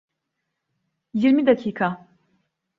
Yirmi 1.13 1.45
dakika. 1.45 2.07